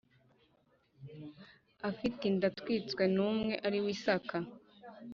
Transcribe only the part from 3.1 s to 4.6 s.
n umwe ari we isaka